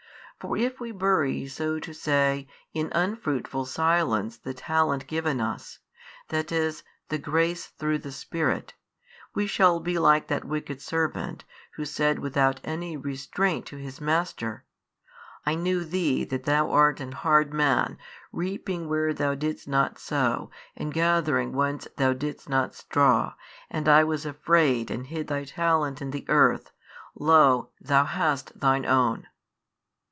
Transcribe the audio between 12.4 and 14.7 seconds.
any restraint to his Master,